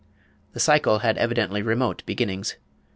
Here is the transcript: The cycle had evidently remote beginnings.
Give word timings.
The 0.53 0.59
cycle 0.59 0.97
had 1.05 1.19
evidently 1.19 1.61
remote 1.61 2.01
beginnings. 2.07 2.55